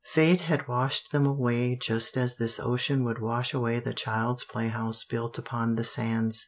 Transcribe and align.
Fate 0.13 0.41
had 0.41 0.67
washed 0.67 1.11
them 1.11 1.27
away 1.27 1.75
just 1.75 2.17
as 2.17 2.37
this 2.37 2.59
ocean 2.59 3.03
would 3.03 3.21
wash 3.21 3.53
away 3.53 3.79
the 3.79 3.93
child's 3.93 4.43
playhouse 4.43 5.03
built 5.03 5.37
upon 5.37 5.75
the 5.75 5.83
sands. 5.83 6.39